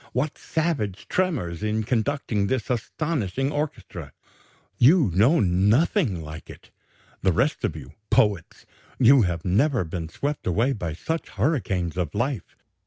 [0.13, 4.13] What savage tremors in conducting this astonishing orchestra!
[4.79, 6.71] You know nothing like it,
[7.21, 8.65] the rest of you, poets;
[8.97, 12.55] you have never been swept away by such hurricanes of life.